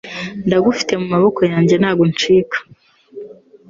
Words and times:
Ndagufite 0.47 0.93
mumaboko 1.01 1.41
yanjye 1.51 1.75
ntago 1.77 2.01
uncika. 2.07 2.57